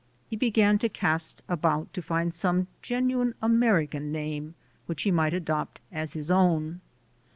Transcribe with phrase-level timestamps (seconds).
[0.31, 4.55] He began /to cast about to find some genuine American name
[4.87, 6.81] which he might adopt as his own.